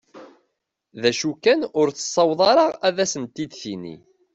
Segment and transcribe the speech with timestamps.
[1.01, 3.95] D acu kan ur tessaweḍ ara ad asent-id-tini.